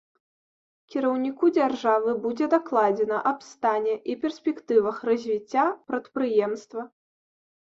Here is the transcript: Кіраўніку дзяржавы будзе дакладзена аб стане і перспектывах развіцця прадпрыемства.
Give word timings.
Кіраўніку 0.93 1.49
дзяржавы 1.57 2.15
будзе 2.23 2.47
дакладзена 2.55 3.17
аб 3.33 3.45
стане 3.51 3.93
і 4.15 4.17
перспектывах 4.27 4.95
развіцця 5.11 5.65
прадпрыемства. 5.93 6.81